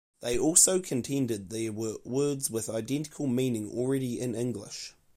They 0.21 0.35
also 0.35 0.79
contended 0.79 1.49
that 1.51 1.55
there 1.55 1.71
were 1.71 1.97
words 2.03 2.49
with 2.49 2.71
identical 2.71 3.27
meaning 3.27 3.69
already 3.69 4.19
in 4.19 4.33
English. 4.33 4.95